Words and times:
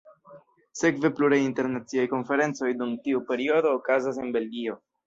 Sekve 0.79 1.11
pluraj 1.19 1.39
internaciaj 1.49 2.07
konferencoj 2.17 2.73
dum 2.81 2.99
tiu 3.05 3.25
periodo 3.31 3.79
okazas 3.81 4.21
en 4.27 4.39
Belgio. 4.41 4.85